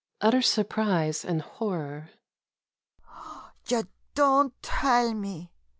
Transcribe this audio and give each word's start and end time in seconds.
[Utter 0.19 0.41
surprise 0.41 1.23
and 1.23 1.43
horror.] 1.43 2.09
Ye 3.69 3.83
don't 4.15 4.59
tell 4.63 5.13
me 5.13 5.51